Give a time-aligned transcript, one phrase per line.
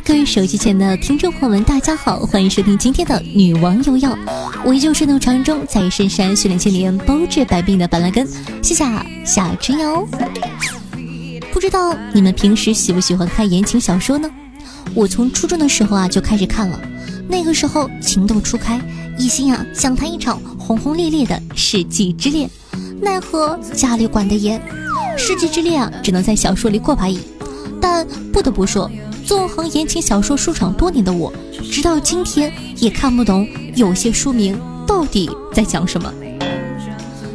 [0.00, 4.16] 各位手机前的听众朋友们，大家好，欢迎收听今天的女王有药，
[4.64, 8.26] 我依旧是那传说中在深山训练千年、包治百病的板蓝根，
[8.60, 8.84] 谢谢
[9.24, 10.04] 夏之瑶。
[11.52, 14.28] 不知道你们平时喜不喜欢看言情小说呢？
[14.94, 16.80] 我从初中的时候啊就开始看了，
[17.28, 18.80] 那个时候情窦初开，
[19.16, 22.50] 一心啊想谈一场轰轰烈烈的世纪之恋，
[23.00, 24.60] 奈何家里管得严，
[25.16, 27.20] 世纪之恋啊只能在小说里过把瘾。
[27.80, 28.90] 但不得不说。
[29.26, 31.32] 纵横言情小说书场多年的我，
[31.72, 36.12] 直到今天也看不懂有些书名到底在讲什么。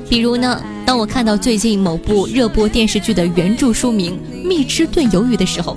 [0.07, 5.75] 比如呢，当我看到最近某部热播电视剧的原著书名《蜜汁炖鱿鱼》的时候，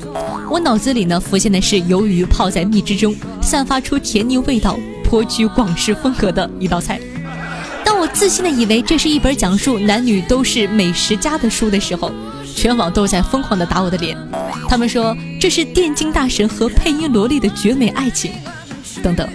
[0.51, 7.01] 我脑子里呢浮现的是鱿鱼泡在蜜汁中，散发出甜腻味道，颇具广式风格的一道菜。
[7.84, 12.12] 当我自信的以为这是一本讲述男女都是美食家的书的时候，
[12.55, 14.17] 全网都在疯狂的打我的脸。
[14.69, 18.33] 他们说这是电竞大神和配音萝莉的绝美爱情，
[19.03, 19.28] 等等，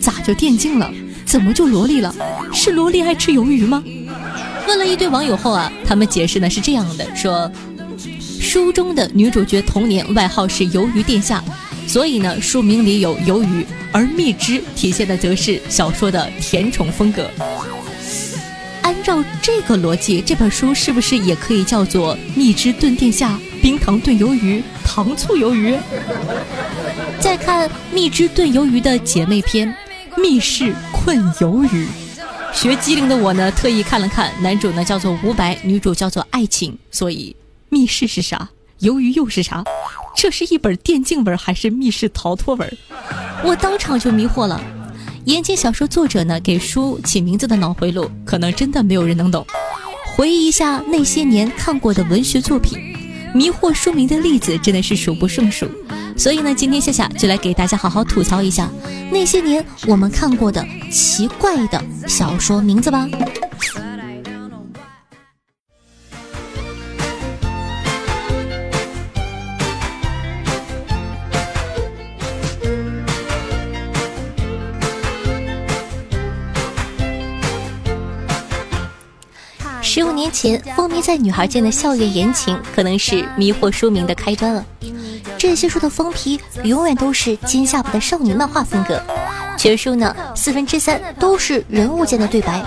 [0.00, 0.90] 咋就电竞了？
[1.24, 2.14] 怎么就萝莉了？
[2.52, 3.82] 是萝莉爱吃鱿鱼吗？
[4.68, 7.50] 问了一堆网友后啊，他们解释呢是这样的：说
[8.40, 11.42] 书中的女主角童年外号是鱿鱼殿下，
[11.88, 17.28] 所以呢书名里有鱿鱼，而蜜汁体现的则是小说的甜宠风格。
[19.04, 23.38] 照这个逻辑，这本书是不是也可以叫做蜜汁炖殿下？
[23.60, 25.76] 冰糖炖鱿鱼，糖醋鱿鱼。
[27.20, 29.68] 再看蜜汁炖鱿鱼的姐妹篇
[30.20, 31.86] 《密室困鱿鱼》，
[32.54, 37.36] 学机灵的我呢，特意看了看，男主呢叫做吴白，女主叫做爱情，所以
[37.68, 38.48] 密室是啥？
[38.80, 39.62] 鱿鱼又是啥？
[40.16, 42.78] 这是一本电竞文还是密室逃脱文？
[43.42, 44.58] 我当场就迷惑了。
[45.24, 49.46] 言情小说作者呢给书起名字的脑回路，可能真的没有人能懂。
[50.14, 52.78] 回忆一下那些年看过的文学作品。
[53.34, 55.66] 迷惑书名的例子真的是数不胜数，
[56.16, 58.70] 所以呢，今天夏夏就来给大家好好吐槽一下
[59.10, 63.08] 那些年我们看过的奇怪的小说名字吧。
[79.94, 84.64] 十五年前，风靡在女孩间的校园言情，可能是迷惑书名的开端了。
[85.38, 89.00] 这些书的封皮永远都是尖下巴的少女漫画风格，
[89.56, 92.60] 全书呢四分之三都是人物间的对白。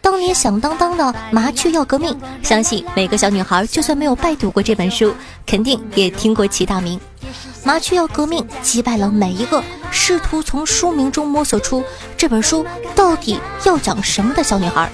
[0.00, 5.12] 当年响当当的《麻雀要革命》，相信每个小女孩就算没有拜读过这本书，
[5.44, 6.96] 肯定也听过其大名。
[7.64, 9.60] 《麻雀要革命》击败了每一个
[9.90, 11.82] 试图从书名中摸索出
[12.16, 12.64] 这本书
[12.94, 14.88] 到底要讲什么的小女孩。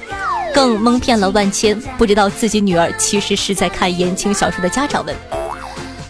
[0.57, 5.15] 更蒙骗了万千不知道自己女儿其实是在看言情小说的家长们。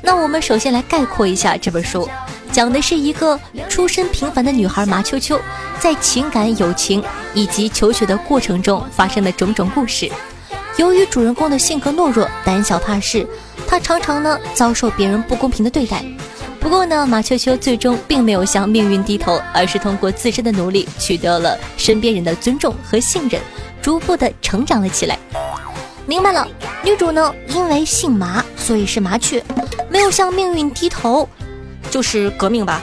[0.00, 2.08] 那我们首先来概括一下这本书，
[2.52, 3.36] 讲的是一个
[3.68, 5.36] 出身平凡的女孩麻秋秋，
[5.80, 7.02] 在情感、友情
[7.34, 10.08] 以及求学的过程中发生的种种故事。
[10.76, 13.26] 由于主人公的性格懦弱、胆小怕事，
[13.66, 16.04] 她常常呢遭受别人不公平的对待。
[16.60, 23.40] 不过呢，马秋秋最终并没有向命运低头，而是通过自身的努力取得了身边人的尊重和信任。
[23.86, 25.16] 逐步的成长了起来，
[26.06, 26.44] 明白了，
[26.82, 29.40] 女主呢因为姓麻，所以是麻雀，
[29.88, 31.28] 没有向命运低头，
[31.88, 32.82] 就是革命吧？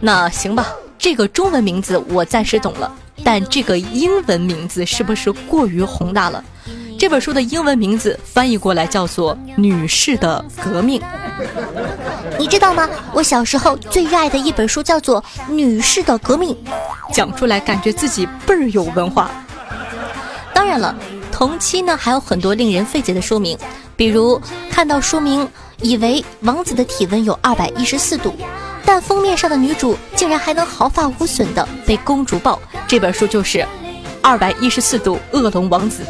[0.00, 0.66] 那行吧，
[0.98, 2.92] 这个中文名字我暂时懂了，
[3.22, 6.42] 但这个英文名字是不是过于宏大了？
[6.98, 11.00] 这本书的英文名字翻译过来叫做《女士的革命》，
[12.36, 12.90] 你知道吗？
[13.14, 16.52] 我小时候最热爱的一本书叫做《女士的革命》，
[17.14, 19.30] 讲出来感觉自己倍儿有文化。
[20.62, 20.94] 当然了，
[21.32, 23.58] 同期呢还有很多令人费解的书名，
[23.96, 25.46] 比如看到书名
[25.80, 28.32] 以为王子的体温有二百一十四度，
[28.84, 32.60] 但封面上的女主竟然还能毫发无损的被公主抱。
[32.86, 33.58] 这本书就是
[34.22, 36.04] 《二百一十四度恶龙王子》，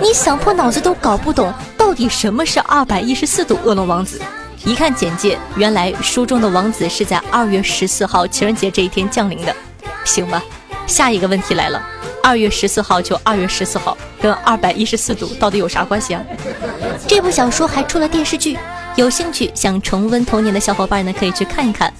[0.00, 4.22] 你想破脑子都搞不懂到底什么是二百一十四度恶龙王子。
[4.64, 9.52] 一看简介，原来书中的王子是在二月十四号情人节这一天降临的。
[10.04, 10.40] 行吧，
[10.86, 11.82] 下一个问题来了。
[12.22, 16.22] 二月十四号就二月十四号，跟二百一十四度到底有啥关系啊？
[17.08, 18.56] 这部小说还出了电视剧，
[18.94, 21.92] 有兴趣想重温童年的小伙伴呢，可以去看一看。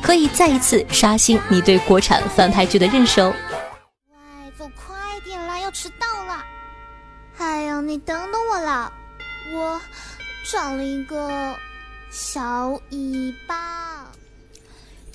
[0.00, 3.32] 可以再一次刷新你对国产翻拍剧的认识哦。
[4.12, 6.42] 哎，走快点啦，要迟到了！
[7.38, 8.90] 哎呀，你等等我啦，
[9.52, 9.80] 我
[10.44, 11.54] 长了一个
[12.10, 13.77] 小尾巴。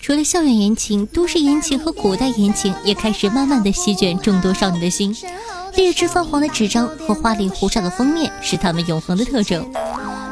[0.03, 5.15] 除了校园言情，都市言情和古代言情也开始慢慢的席卷众多少女的心。
[5.77, 9.65] 劣质泛黄的纸张和花里胡哨的封面是他们永恒的特征。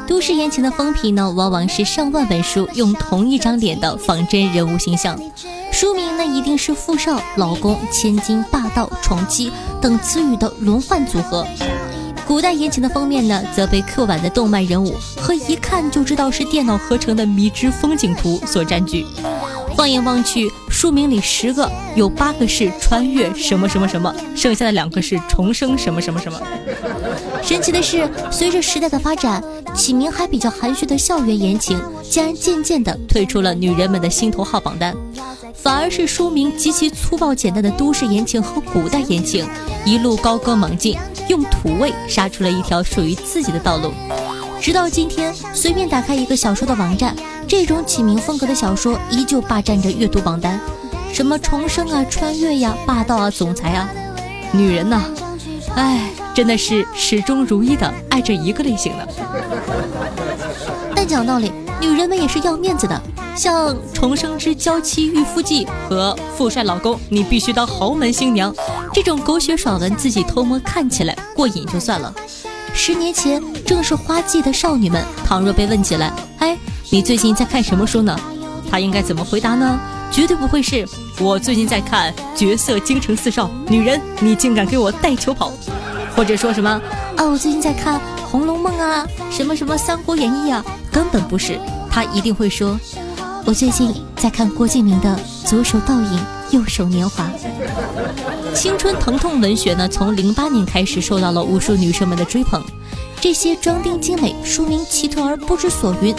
[0.06, 5.18] 都市言情的封皮呢，往往是上万本书用同一张脸的仿真人物形象，
[5.72, 11.46] 书名呢一定是富少、老公、千金、霸道、宠妻等词语的轮换组合。
[12.26, 19.06] 古代言情的封面呢，则被刻板的动漫人物和一看就知道是电脑合成的迷之风景图所占据。
[19.82, 26.40] 放眼望去，书名里十个有八个是穿越什么什么什么，剩下的两个是重生什么什么什么。
[27.42, 29.42] 神奇的是，随着时代的发展，
[29.74, 34.94] 起名还比较含蓄的校园言情，竟然渐渐地退出了女人们的心头号榜单，
[35.52, 39.44] 反而是书名极其粗暴简单的都市言情和古代言情，
[39.84, 40.96] 一路高歌猛进，
[41.26, 43.92] 用土味杀出了一条属于自己的道路。
[44.62, 47.16] 直到今天，随便打开一个小说的网站，
[47.48, 50.60] 这种起名风格的小说依旧霸占着阅读榜单。
[51.12, 53.90] 什么重生啊、穿越呀、霸道啊、总裁啊，
[54.52, 55.02] 女人呐，
[55.74, 59.08] 哎，真的是始终如一的爱着一个类型的。
[60.94, 61.50] 但讲道理，
[61.80, 63.02] 女人们也是要面子的，
[63.34, 68.54] 像《重生之娇妻御夫记》和《富帅老公你必须当豪门新娘》
[68.94, 72.14] 这种狗血爽文，自己偷摸看起来过瘾就算了。
[72.74, 76.56] 十年前正是花季的少女们，倘若被问起来，哎，
[76.90, 78.18] 你最近在看什么书呢？
[78.70, 79.78] 她应该怎么回答呢？
[80.10, 80.86] 绝对不会是
[81.20, 85.52] 我最近在看《绝色京城四少》，女人你竟敢给我带球跑，
[86.16, 86.70] 或者说什么
[87.16, 87.24] 啊？
[87.24, 87.96] 我最近在看
[88.30, 91.58] 《红楼梦》啊，什么什么《三国演义》啊，根本不是。
[91.90, 92.78] 她一定会说，
[93.44, 96.18] 我最近在看郭敬明的《左手倒影，
[96.52, 97.30] 右手年华》。
[98.54, 102.62] 青春疼痛文学呢，从零八年开始受到了无数女生们的追捧。
[103.20, 106.14] 这些装订精美、书名奇特而不知所云、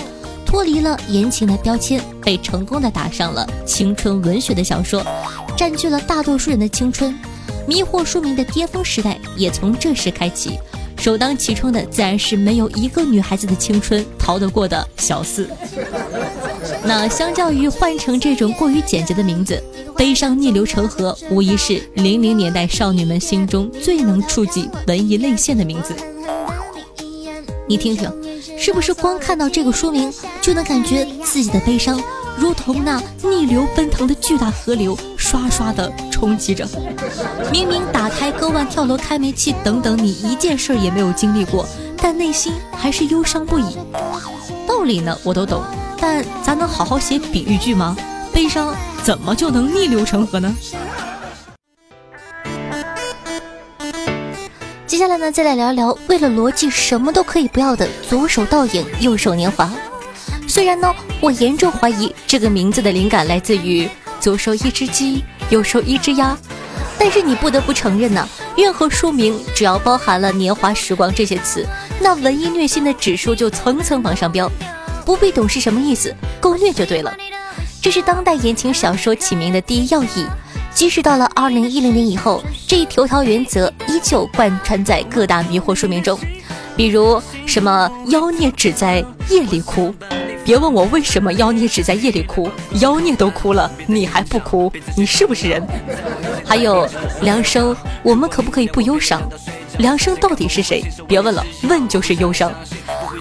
[0.45, 5.06] 脱离了言情的标签，被成功的打上了青春文学的小说，
[5.56, 7.13] 占据了大多数人的青春。
[7.68, 10.59] 迷惑书名的巅峰时代也从这时开启。
[10.97, 15.50] 首当其冲的自然是没有一个女孩子的青春逃得过的小四。
[16.85, 19.62] 那相较于换成这种过于简洁的名字。
[19.95, 25.94] 悲伤逆流成河，无疑是零零年代少女们心中最能触及文艺泪腺的名字。
[27.68, 28.12] 你听听，
[28.57, 32.01] 是不是光看到这个书名，就能感觉自己的悲伤
[32.38, 36.68] 如同那逆流奔腾的巨大河流，刷刷的冲击着？
[37.51, 41.65] 明明打开、割腕、跳楼、开煤气等等，你一件事儿也没有经历过，
[41.97, 43.77] 但内心还是忧伤不已。
[44.68, 45.62] 道理呢，我都懂，
[46.05, 47.95] 但咱能好好写比喻句吗？
[48.33, 48.75] 悲伤。
[49.03, 50.53] 怎么就能逆流成河呢？
[54.85, 59.71] 接下来呢，再来聊一聊为了逻辑什么都可以不要的左手倒影，右手年华。
[60.45, 63.89] 虽然呢，我严重怀疑这个名字的灵感来自于
[64.19, 66.38] 左手一只鸡，右手一只鸭，
[67.00, 68.27] 但是你不得不承认呢，
[68.57, 71.65] 任何书名只要包含了年华、时光这些词，
[72.01, 74.51] 那文艺虐心的指数就层层往上飙。
[75.05, 77.13] 不必懂是什么意思，够虐就对了。
[77.81, 80.25] 这是当代言情小说起名的第一要义，
[80.73, 86.17] 即使到了二零一零年以后，这一头条原则依旧贯穿在各大迷惑书名中。
[86.75, 89.93] 比如什么妖孽只在夜里哭，
[90.43, 95.62] 别问我为什么妖孽只在夜里哭，妖孽都哭了，你还不哭，你是不是人？
[96.45, 96.88] 还有
[97.22, 99.22] 梁生，我们可不可以不忧伤？
[99.80, 100.84] 梁生到底是谁？
[101.08, 102.51] 别问了，问就是忧伤。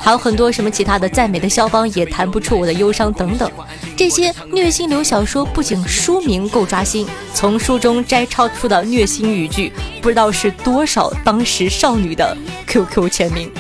[0.01, 3.51] 还有很多什么其他的，再美的肖邦也弹不出我的忧伤等等。
[3.97, 13.51] 这些虐心流小说不仅书名够抓心，从书中摘抄出的虐心语句，不知道是多少当时少女的 QQ 签名。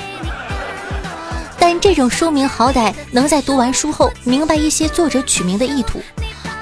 [1.59, 6.01] 但这种书名好歹能在读完书后明白一些作者取名的意图。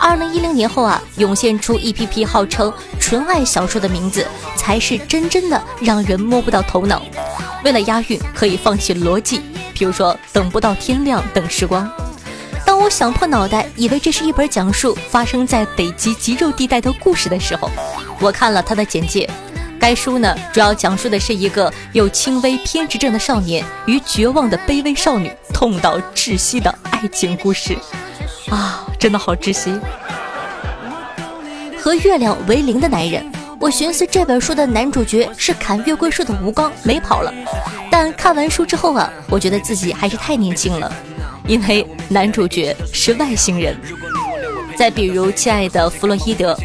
[0.01, 4.27] 二零一零年后啊，涌现出一批批号称纯爱小说的名字，
[4.57, 7.03] 才是真真的让人摸不到头脑。
[7.63, 9.43] 为了押韵，可以放弃逻辑。
[9.75, 11.89] 比如说，等不到天亮，等时光。
[12.65, 17.71] 当我想破脑袋，以为这是一本讲述发生在北极极昼地带的故事的时候，
[18.21, 19.29] 我看了它的简介。
[19.79, 27.77] 该书呢，主要讲述的是一个有轻微偏执症的少年与绝望的卑微少女痛到窒息的爱情故事。
[28.51, 29.73] 啊，真的好窒息！
[31.79, 33.25] 和月亮为邻的男人。
[33.59, 37.33] 我寻思这本书的男主角是砍月桂树的吴刚，没跑了。
[37.91, 40.91] 但看完书之后啊，我觉得自己还是太年轻了，
[41.47, 43.77] 因为男主角是外星人。
[44.77, 46.57] 再比如亲爱的弗洛伊德。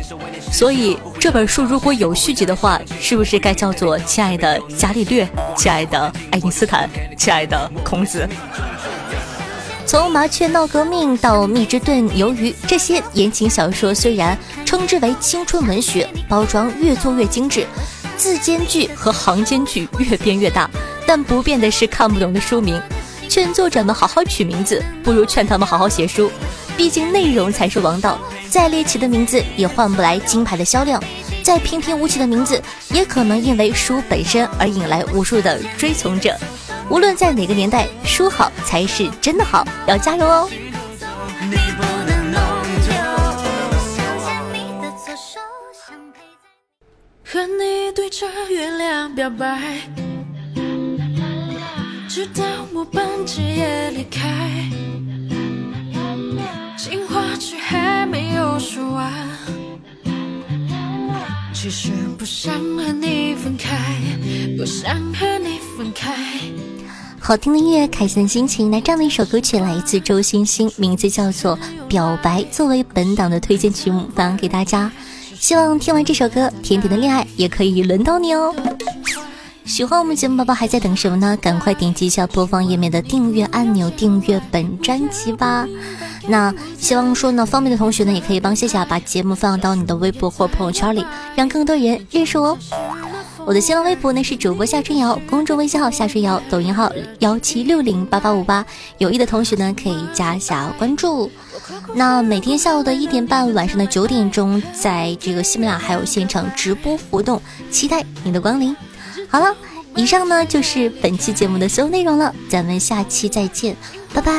[0.52, 5.28] 所以这本书如果有续集的话，是不是该叫做亲爱的伽利略、
[5.58, 8.26] 亲爱的爱因斯坦、亲爱的孔子？
[9.98, 17.66] 从麻雀闹革命到蜜汁炖鱿鱼，这些言情小说虽然称之为青春文学，包装越做越精致，
[18.18, 20.70] 字间距和行间距越变越大，
[21.08, 22.78] 但不变的是看不懂的书名。
[23.30, 26.30] 劝作者们好好取名字，不如劝他们好好写书，
[26.76, 28.20] 毕竟内容才是王道。
[28.50, 31.02] 再猎奇的名字也换不来金牌的销量，
[31.42, 36.38] 再平平无奇的名字也可能因为书本身而引来无数的追从者。
[36.90, 40.50] 无论在哪个年代，书好才是真的好，要加油哦！
[47.24, 49.60] 和你对着月亮表白，
[52.08, 54.70] 直到末班机也离开，
[56.78, 59.12] 情话却还没有说完。
[61.52, 63.76] 其实不想和你分开，
[64.56, 66.14] 不想和你分开。
[67.28, 68.70] 好听的音乐，开心的心情。
[68.70, 74.92] 那这样的一首歌曲来自周星星，名字叫做《表白》，作为本档的推荐曲目分享给大家。
[75.34, 78.54] 希望听完这首歌，甜甜的恋爱也可以轮到你哦。
[79.66, 81.36] 喜欢我们节目宝宝还在等什么呢？
[81.42, 85.68] 赶快点击一下播放页面的订阅按钮，订阅本专辑吧。
[86.28, 91.04] 那希望说呢，方便的同学呢，也可以帮夏夏把节目放到你的微博或朋友圈里，
[91.36, 92.58] 让更多人认识我哦。
[93.46, 98.66] 我的新浪微博呢是主播夏春瑶，公众微信号夏春瑶，抖音号幺七六零八八五八，
[98.98, 101.30] 有意的同学呢可以加下关注。
[101.94, 108.76] 那每天下午的一点半，晚上的九点钟，在这个喜马拉雅还有现场直播活动，期待你的光临。
[109.30, 109.56] 好了，
[109.96, 113.78] 以上呢就是本期节目的所有内容了，咱们下期再见，
[114.12, 114.34] 拜拜。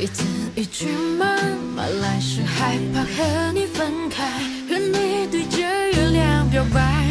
[0.00, 0.22] 一字
[0.54, 0.86] 一句
[1.18, 1.44] 慢
[1.74, 4.24] 慢来，是害怕和你分开，
[6.48, 7.07] 和你对着月亮表白。